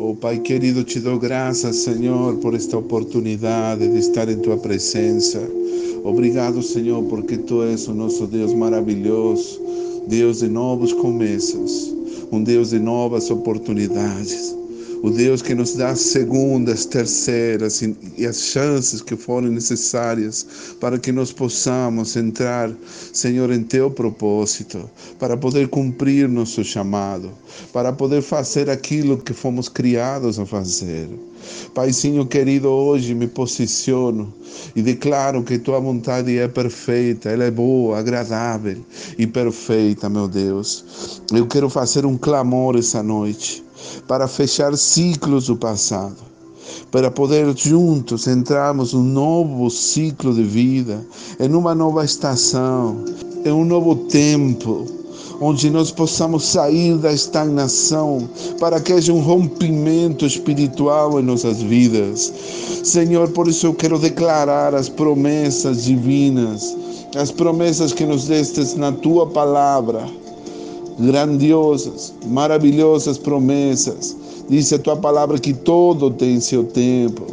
Oh 0.00 0.14
Pai 0.14 0.38
querido, 0.38 0.84
te 0.84 1.00
dou 1.00 1.18
graças, 1.18 1.78
Senhor, 1.78 2.36
por 2.36 2.54
esta 2.54 2.78
oportunidade 2.78 3.88
de 3.88 3.98
estar 3.98 4.28
em 4.28 4.38
tua 4.38 4.56
presença. 4.56 5.40
Obrigado, 6.04 6.62
Senhor, 6.62 7.02
porque 7.06 7.36
tu 7.36 7.64
és 7.64 7.88
o 7.88 7.94
nosso 7.94 8.24
Deus 8.28 8.54
maravilhoso, 8.54 9.60
Deus 10.06 10.38
de 10.38 10.46
novos 10.46 10.92
começos, 10.92 11.92
um 12.30 12.40
Deus 12.40 12.70
de 12.70 12.78
novas 12.78 13.28
oportunidades 13.28 14.54
o 15.02 15.10
Deus 15.10 15.42
que 15.42 15.54
nos 15.54 15.74
dá 15.74 15.94
segundas, 15.94 16.84
terceiras 16.84 17.82
e 17.82 18.26
as 18.26 18.40
chances 18.40 19.00
que 19.00 19.16
forem 19.16 19.50
necessárias 19.50 20.76
para 20.80 20.98
que 20.98 21.12
nós 21.12 21.32
possamos 21.32 22.16
entrar, 22.16 22.70
Senhor, 23.12 23.52
em 23.52 23.62
teu 23.62 23.90
propósito, 23.90 24.88
para 25.18 25.36
poder 25.36 25.68
cumprir 25.68 26.28
nosso 26.28 26.64
chamado, 26.64 27.30
para 27.72 27.92
poder 27.92 28.22
fazer 28.22 28.68
aquilo 28.68 29.18
que 29.18 29.32
fomos 29.32 29.68
criados 29.68 30.38
a 30.38 30.46
fazer. 30.46 31.08
Paizinho 31.72 32.26
querido, 32.26 32.68
hoje 32.68 33.14
me 33.14 33.28
posiciono 33.28 34.34
e 34.74 34.82
declaro 34.82 35.44
que 35.44 35.58
tua 35.58 35.78
vontade 35.78 36.36
é 36.36 36.48
perfeita, 36.48 37.30
ela 37.30 37.44
é 37.44 37.50
boa, 37.50 37.98
agradável 37.98 38.78
e 39.16 39.26
perfeita, 39.26 40.08
meu 40.08 40.26
Deus. 40.26 41.22
Eu 41.32 41.46
quero 41.46 41.70
fazer 41.70 42.04
um 42.04 42.18
clamor 42.18 42.76
essa 42.76 43.02
noite 43.02 43.67
para 44.06 44.28
fechar 44.28 44.76
ciclos 44.76 45.46
do 45.46 45.56
passado, 45.56 46.16
para 46.90 47.10
poder 47.10 47.56
juntos 47.56 48.26
entrarmos 48.26 48.92
num 48.92 49.02
novo 49.02 49.70
ciclo 49.70 50.34
de 50.34 50.42
vida, 50.42 51.04
em 51.38 51.54
uma 51.54 51.74
nova 51.74 52.04
estação, 52.04 53.04
em 53.44 53.52
um 53.52 53.64
novo 53.64 53.94
tempo, 53.94 54.86
onde 55.40 55.70
nós 55.70 55.90
possamos 55.90 56.44
sair 56.44 56.96
da 56.96 57.12
estagnação, 57.12 58.28
para 58.58 58.80
que 58.80 58.92
haja 58.92 59.12
um 59.12 59.20
rompimento 59.20 60.26
espiritual 60.26 61.20
em 61.20 61.22
nossas 61.22 61.62
vidas. 61.62 62.32
Senhor, 62.82 63.28
por 63.30 63.46
isso 63.48 63.66
eu 63.66 63.74
quero 63.74 63.98
declarar 63.98 64.74
as 64.74 64.88
promessas 64.88 65.84
divinas, 65.84 66.76
as 67.16 67.30
promessas 67.30 67.92
que 67.92 68.04
nos 68.04 68.26
destes 68.26 68.74
na 68.74 68.92
tua 68.92 69.26
palavra 69.26 70.06
grandiosas, 70.98 72.14
maravilhosas 72.26 73.18
promessas. 73.18 74.16
Diz 74.48 74.72
a 74.72 74.78
tua 74.78 74.96
palavra 74.96 75.38
que 75.38 75.52
todo 75.52 76.10
tem 76.10 76.40
seu 76.40 76.64
tempo. 76.64 77.26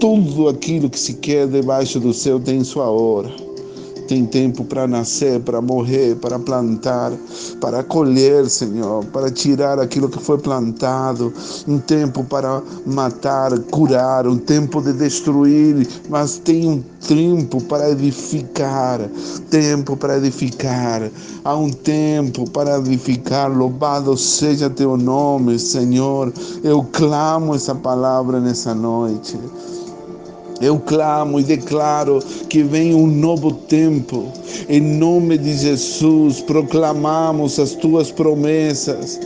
Tudo 0.00 0.48
aquilo 0.48 0.88
que 0.88 0.98
se 0.98 1.14
quer 1.14 1.46
debaixo 1.46 2.00
do 2.00 2.12
céu 2.12 2.40
tem 2.40 2.62
sua 2.64 2.90
hora. 2.90 3.47
Tem 4.08 4.24
tempo 4.24 4.64
para 4.64 4.86
nascer, 4.86 5.38
para 5.40 5.60
morrer, 5.60 6.16
para 6.16 6.38
plantar, 6.38 7.12
para 7.60 7.84
colher, 7.84 8.48
Senhor, 8.48 9.04
para 9.04 9.30
tirar 9.30 9.78
aquilo 9.78 10.08
que 10.08 10.18
foi 10.18 10.38
plantado. 10.38 11.30
Um 11.68 11.78
tempo 11.78 12.24
para 12.24 12.62
matar, 12.86 13.58
curar, 13.70 14.26
um 14.26 14.38
tempo 14.38 14.80
de 14.80 14.94
destruir, 14.94 15.86
mas 16.08 16.38
tem 16.38 16.66
um 16.66 16.82
tempo 17.06 17.62
para 17.64 17.90
edificar, 17.90 18.98
tempo 19.50 19.94
para 19.94 20.16
edificar. 20.16 21.10
Há 21.44 21.54
um 21.54 21.68
tempo 21.68 22.48
para 22.48 22.78
edificar. 22.78 23.54
Louvado 23.54 24.16
seja 24.16 24.70
teu 24.70 24.96
nome, 24.96 25.58
Senhor. 25.58 26.32
Eu 26.64 26.82
clamo 26.82 27.54
essa 27.54 27.74
palavra 27.74 28.40
nessa 28.40 28.74
noite. 28.74 29.38
Eu 30.60 30.78
clamo 30.78 31.38
e 31.38 31.44
declaro 31.44 32.20
que 32.48 32.62
vem 32.62 32.94
um 32.94 33.06
novo 33.06 33.52
tempo. 33.52 34.32
Em 34.68 34.80
nome 34.80 35.38
de 35.38 35.56
Jesus, 35.56 36.40
proclamamos 36.40 37.58
as 37.58 37.72
tuas 37.72 38.10
promessas. 38.10 39.20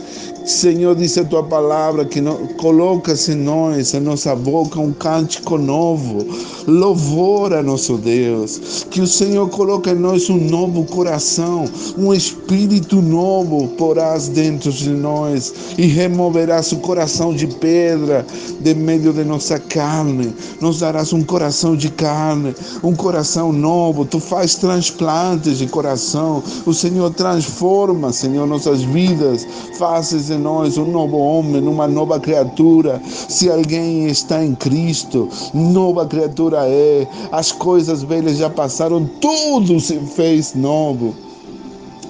Senhor, 0.45 0.95
diz 0.95 1.17
a 1.17 1.23
tua 1.23 1.43
palavra 1.43 2.03
que 2.05 2.21
colocas 2.57 3.29
em 3.29 3.35
nós, 3.35 3.93
em 3.93 3.99
nossa 4.01 4.35
boca, 4.35 4.79
um 4.79 4.91
cântico 4.91 5.57
novo, 5.57 6.25
louvor 6.67 7.53
a 7.53 7.63
nosso 7.63 7.97
Deus. 7.97 8.85
Que 8.89 9.01
o 9.01 9.07
Senhor 9.07 9.49
coloque 9.49 9.89
em 9.89 9.95
nós 9.95 10.29
um 10.29 10.37
novo 10.37 10.83
coração, 10.85 11.65
um 11.97 12.13
espírito 12.13 13.01
novo 13.01 13.69
porás 13.77 14.27
dentro 14.27 14.71
de 14.71 14.89
nós 14.89 15.53
e 15.77 15.85
removerás 15.87 16.71
o 16.71 16.77
coração 16.77 17.33
de 17.33 17.47
pedra 17.47 18.25
de 18.59 18.73
meio 18.73 19.13
de 19.13 19.23
nossa 19.23 19.59
carne. 19.59 20.33
Nos 20.59 20.79
darás 20.79 21.13
um 21.13 21.23
coração 21.23 21.75
de 21.75 21.89
carne, 21.89 22.53
um 22.83 22.95
coração 22.95 23.51
novo. 23.51 24.05
Tu 24.05 24.19
faz 24.19 24.55
transplantes 24.55 25.57
de 25.57 25.67
coração. 25.67 26.43
O 26.65 26.73
Senhor 26.73 27.13
transforma, 27.13 28.11
Senhor, 28.11 28.47
nossas 28.47 28.81
vidas. 28.81 29.47
Fazes 29.77 30.32
nós 30.37 30.77
um 30.77 30.85
novo 30.85 31.17
homem, 31.17 31.67
uma 31.67 31.87
nova 31.87 32.19
criatura. 32.19 33.01
Se 33.29 33.49
alguém 33.49 34.07
está 34.07 34.43
em 34.43 34.55
Cristo, 34.55 35.29
nova 35.53 36.05
criatura 36.05 36.67
é. 36.67 37.07
As 37.31 37.51
coisas 37.51 38.03
velhas 38.03 38.37
já 38.37 38.49
passaram, 38.49 39.09
tudo 39.19 39.79
se 39.79 39.99
fez 39.99 40.53
novo. 40.53 41.13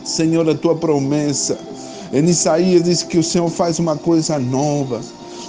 Senhor, 0.04 0.48
a 0.50 0.56
tua 0.56 0.76
promessa. 0.76 1.58
Em 2.12 2.26
Isaías 2.26 2.84
diz 2.84 3.02
que 3.02 3.18
o 3.18 3.24
Senhor 3.24 3.50
faz 3.50 3.80
uma 3.80 3.96
coisa 3.96 4.38
nova, 4.38 5.02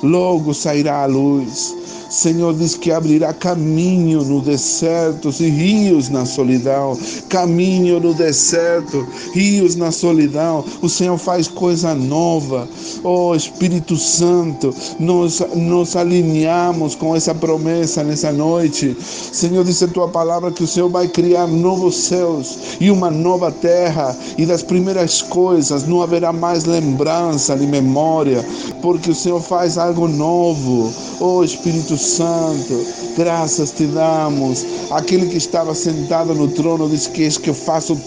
logo 0.03 0.55
sairá 0.55 1.03
a 1.03 1.07
luz. 1.07 1.84
Senhor 2.15 2.55
diz 2.55 2.77
que 2.77 2.93
abrirá 2.93 3.33
caminho 3.33 4.23
no 4.23 4.41
deserto 4.41 5.35
e 5.41 5.49
rios 5.49 6.09
na 6.09 6.25
solidão. 6.25 6.97
Caminho 7.29 7.99
no 7.99 8.15
deserto, 8.15 9.07
rios 9.35 9.75
na 9.75 9.91
solidão. 9.91 10.65
O 10.81 10.89
Senhor 10.89 11.19
faz 11.19 11.49
coisa 11.49 11.93
nova. 11.93 12.69
Oh 13.03 13.35
Espírito 13.35 13.97
Santo, 13.97 14.73
nós 15.01 15.43
nos 15.57 15.97
alinhamos 15.97 16.95
com 16.95 17.17
essa 17.17 17.35
promessa 17.35 18.05
nessa 18.05 18.33
noite. 18.33 18.97
Senhor, 19.01 19.65
diz 19.65 19.83
a 19.83 19.89
tua 19.89 20.07
palavra 20.07 20.53
que 20.53 20.63
o 20.63 20.69
Senhor 20.69 20.89
vai 20.89 21.09
criar 21.09 21.49
novos 21.49 21.97
céus 21.97 22.77
e 22.81 22.93
uma 22.93 23.11
nova 23.11 23.51
terra. 23.51 24.17
E 24.39 24.47
das 24.47 24.63
primeiras 24.63 25.21
coisas 25.21 25.85
não 25.85 26.01
haverá 26.01 26.33
mais 26.33 26.65
lembrança 26.65 27.57
nem 27.57 27.67
memória, 27.67 28.47
porque 28.85 29.11
o 29.11 29.15
Senhor 29.15 29.41
faz 29.41 29.79
algo 29.79 30.07
novo. 30.07 30.93
Oh 31.19 31.43
Espírito 31.43 31.97
Santo, 31.97 32.87
graças 33.17 33.71
te 33.71 33.87
damos. 33.87 34.67
Aquele 34.91 35.27
que 35.27 35.39
estava 35.39 35.75
sentado 35.75 36.35
no 36.35 36.49
trono 36.49 36.91
disse 36.91 37.09
que 37.09 37.25
és 37.25 37.39
que 37.39 37.49
eu 37.49 37.55
faço 37.55 37.99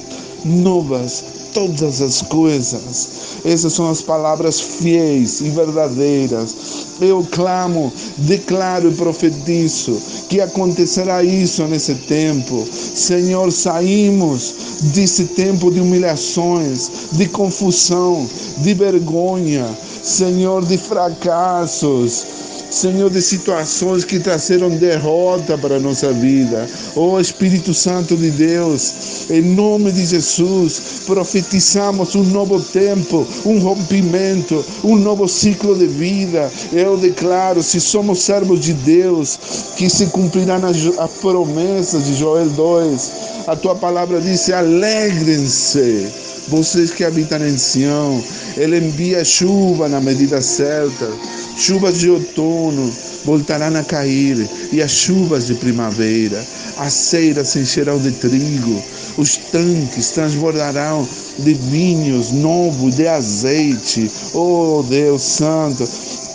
novas 0.45 1.23
todas 1.51 1.99
as 1.99 2.21
coisas. 2.21 3.09
Essas 3.43 3.73
são 3.73 3.89
as 3.89 4.03
palavras 4.03 4.59
fiéis 4.59 5.41
e 5.41 5.49
verdadeiras. 5.49 6.55
Eu 7.01 7.25
clamo, 7.31 7.91
declaro 8.15 8.91
e 8.91 8.94
profetizo 8.94 9.99
que 10.29 10.39
acontecerá 10.39 11.23
isso 11.23 11.63
nesse 11.63 11.95
tempo. 11.95 12.67
Senhor, 12.71 13.51
saímos 13.51 14.53
desse 14.94 15.25
tempo 15.25 15.71
de 15.71 15.79
humilhações, 15.79 16.91
de 17.13 17.27
confusão, 17.27 18.29
de 18.59 18.75
vergonha, 18.75 19.65
Senhor, 20.07 20.66
de 20.66 20.78
fracassos 20.78 22.25
Senhor, 22.69 23.09
de 23.09 23.22
situações 23.22 24.03
que 24.03 24.19
trazeram 24.19 24.69
derrota 24.69 25.57
para 25.57 25.78
a 25.78 25.79
nossa 25.79 26.12
vida. 26.12 26.68
Oh 26.95 27.19
Espírito 27.19 27.73
Santo 27.73 28.16
de 28.18 28.29
Deus, 28.29 29.29
em 29.29 29.41
nome 29.41 29.91
de 29.91 30.06
Jesus, 30.06 31.03
profetizamos 31.06 32.13
um 32.16 32.23
novo 32.23 32.59
tempo, 32.59 33.25
um 33.45 33.59
rompimento, 33.59 34.63
um 34.84 34.97
novo 34.97 35.28
ciclo 35.29 35.78
de 35.78 35.88
vida. 35.88 36.51
Eu 36.74 36.97
declaro, 36.97 37.63
se 37.63 37.79
somos 37.79 38.22
servos 38.22 38.59
de 38.59 38.74
Deus, 38.74 39.39
que 39.78 39.89
se 39.89 40.07
cumprirão 40.07 40.62
as 40.66 41.12
promessas 41.22 42.06
de 42.06 42.16
Joel 42.16 42.50
2. 42.50 43.12
A 43.47 43.56
tua 43.56 43.75
palavra 43.75 44.19
diz: 44.19 44.50
alegrem-se 44.50 46.07
vocês 46.50 46.91
que 46.91 47.03
habitam 47.03 47.45
em 47.45 47.57
Sião, 47.57 48.22
Ele 48.57 48.79
envia 48.79 49.23
chuva 49.23 49.88
na 49.88 50.01
medida 50.01 50.41
certa. 50.41 51.07
Chuvas 51.56 52.00
de 52.00 52.09
outono 52.09 52.92
voltarão 53.24 53.80
a 53.80 53.83
cair 53.83 54.50
e 54.71 54.81
as 54.81 54.92
chuvas 54.92 55.45
de 55.48 55.54
primavera. 55.56 56.44
As 56.77 56.94
ceiras 56.94 57.50
se 57.50 57.59
encherão 57.59 58.00
de 58.00 58.12
trigo, 58.12 58.81
os 59.18 59.38
tanques 59.38 60.12
transbordarão 60.12 61.07
de 61.39 61.54
vinhos 61.54 62.31
novos, 62.31 62.95
de 62.95 63.07
azeite. 63.07 64.12
Oh 64.33 64.83
Deus 64.88 65.24
Santo, 65.24 65.88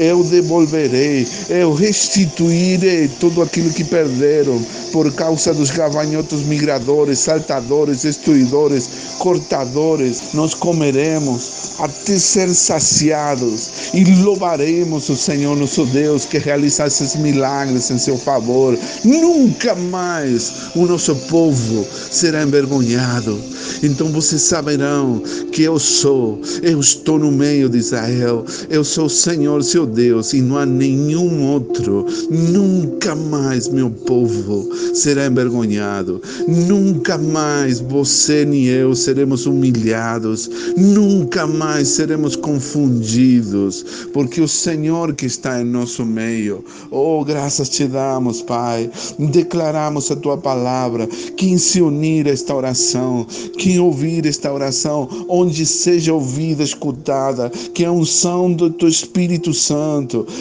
eu 0.02 0.24
devolverei, 0.24 1.26
eu 1.48 1.72
restituirei 1.72 3.08
tudo 3.20 3.40
aquilo 3.40 3.70
que 3.70 3.84
perderam 3.84 4.60
por 4.92 5.10
causa 5.12 5.54
dos 5.54 5.70
gavanhotos 5.70 6.42
migradores, 6.42 7.20
saltadores, 7.20 8.02
destruidores, 8.02 8.88
cortadores. 9.18 10.34
Nós 10.34 10.54
comeremos 10.54 11.72
até 11.78 12.18
ser 12.18 12.52
saciados 12.52 13.92
e 13.94 14.04
louvaremos 14.22 15.08
o 15.08 15.16
Senhor 15.16 15.56
nosso 15.56 15.86
Deus 15.86 16.24
que 16.24 16.38
realiza 16.38 16.86
esses 16.86 17.14
milagres 17.14 17.90
em 17.90 17.98
seu 17.98 18.18
favor. 18.18 18.76
Nunca 19.04 19.74
mais 19.76 20.52
o 20.74 20.84
nosso 20.84 21.14
povo 21.14 21.86
será 22.10 22.42
envergonhado. 22.42 23.40
Então 23.82 24.08
vocês 24.08 24.42
saberão 24.42 25.22
que 25.52 25.62
eu 25.62 25.78
sou, 25.78 26.40
eu 26.62 26.80
estou 26.80 27.18
no 27.18 27.30
meio 27.30 27.68
de 27.68 27.78
Israel, 27.78 28.44
eu 28.68 28.84
sou 28.84 29.06
o 29.06 29.10
Senhor, 29.10 29.62
seu 29.62 29.86
Deus, 29.92 30.32
e 30.32 30.40
não 30.40 30.56
há 30.56 30.66
nenhum 30.66 31.48
outro. 31.50 32.06
Nunca 32.30 33.14
mais, 33.14 33.68
meu 33.68 33.90
povo, 33.90 34.68
será 34.94 35.26
envergonhado. 35.26 36.20
Nunca 36.48 37.18
mais 37.18 37.80
você 37.80 38.44
nem 38.44 38.64
eu 38.64 38.94
seremos 38.94 39.46
humilhados. 39.46 40.50
Nunca 40.76 41.46
mais 41.46 41.88
seremos 41.88 42.36
confundidos, 42.36 43.84
porque 44.12 44.40
o 44.40 44.48
Senhor 44.48 45.14
que 45.14 45.26
está 45.26 45.60
em 45.60 45.64
nosso 45.64 46.04
meio, 46.04 46.64
oh, 46.90 47.24
graças 47.24 47.68
te 47.68 47.86
damos, 47.86 48.42
Pai. 48.42 48.90
Declaramos 49.18 50.10
a 50.10 50.16
tua 50.16 50.38
palavra. 50.38 51.06
Quem 51.36 51.58
se 51.58 51.82
unir 51.82 52.26
a 52.26 52.30
esta 52.30 52.54
oração, 52.54 53.26
quem 53.58 53.78
ouvir 53.78 54.26
esta 54.26 54.52
oração, 54.52 55.08
onde 55.28 55.66
seja 55.66 56.14
ouvida, 56.14 56.62
escutada, 56.62 57.50
que 57.74 57.84
a 57.84 57.92
unção 57.92 58.52
do 58.52 58.70
teu 58.70 58.88
Espírito 58.88 59.52
Santo, 59.52 59.81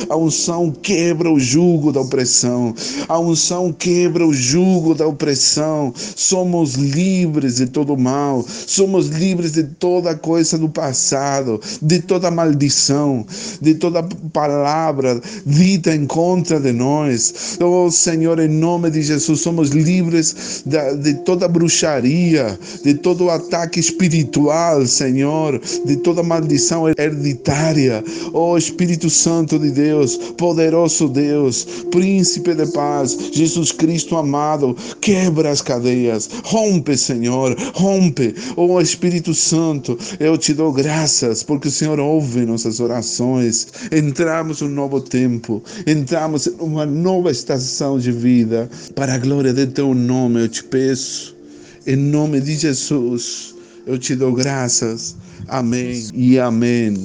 a 0.09 0.15
unção 0.15 0.71
quebra 0.71 1.31
o 1.31 1.39
jugo 1.39 1.91
da 1.91 2.01
opressão, 2.01 2.75
a 3.07 3.19
unção 3.19 3.73
quebra 3.73 4.25
o 4.25 4.33
jugo 4.33 4.93
da 4.93 5.07
opressão. 5.07 5.93
Somos 5.95 6.75
livres 6.75 7.55
de 7.55 7.67
todo 7.67 7.97
mal, 7.97 8.45
somos 8.47 9.07
livres 9.07 9.53
de 9.53 9.63
toda 9.63 10.15
coisa 10.15 10.57
do 10.57 10.69
passado, 10.69 11.59
de 11.81 11.99
toda 11.99 12.29
maldição, 12.29 13.25
de 13.61 13.75
toda 13.75 14.03
palavra 14.31 15.19
dita 15.45 15.95
em 15.95 16.05
contra 16.05 16.59
de 16.59 16.71
nós. 16.71 17.57
Oh 17.59 17.89
Senhor, 17.89 18.39
em 18.39 18.47
nome 18.47 18.91
de 18.91 19.01
Jesus, 19.01 19.41
somos 19.41 19.69
livres 19.69 20.63
de, 20.65 20.97
de 20.97 21.13
toda 21.23 21.47
bruxaria, 21.47 22.59
de 22.83 22.93
todo 22.95 23.29
ataque 23.29 23.79
espiritual, 23.79 24.85
Senhor, 24.85 25.59
de 25.85 25.95
toda 25.97 26.21
maldição 26.21 26.87
hereditária. 26.87 28.03
Oh 28.33 28.57
Espírito 28.57 29.09
Santo 29.09 29.20
de 29.59 29.69
Deus, 29.69 30.17
poderoso 30.35 31.07
Deus, 31.07 31.63
príncipe 31.91 32.55
de 32.55 32.65
paz, 32.71 33.15
Jesus 33.31 33.71
Cristo 33.71 34.17
amado, 34.17 34.75
quebra 34.99 35.51
as 35.51 35.61
cadeias, 35.61 36.27
rompe, 36.43 36.97
Senhor, 36.97 37.55
rompe. 37.75 38.33
Oh 38.57 38.81
Espírito 38.81 39.35
Santo, 39.35 39.95
eu 40.19 40.37
te 40.39 40.55
dou 40.55 40.71
graças 40.71 41.43
porque 41.43 41.67
o 41.67 41.71
Senhor 41.71 41.99
ouve 41.99 42.45
nossas 42.45 42.79
orações. 42.79 43.67
Entramos 43.91 44.61
num 44.61 44.69
novo 44.69 44.99
tempo, 44.99 45.61
entramos 45.85 46.47
em 46.47 46.55
uma 46.59 46.85
nova 46.85 47.29
estação 47.29 47.99
de 47.99 48.11
vida. 48.11 48.67
Para 48.95 49.13
a 49.13 49.17
glória 49.19 49.53
de 49.53 49.67
teu 49.67 49.93
nome, 49.93 50.41
eu 50.41 50.49
te 50.49 50.63
peço, 50.63 51.35
em 51.85 51.95
nome 51.95 52.41
de 52.41 52.55
Jesus, 52.55 53.53
eu 53.85 53.99
te 53.99 54.15
dou 54.15 54.33
graças. 54.33 55.15
Amém 55.47 56.07
e 56.13 56.39
amém. 56.39 56.95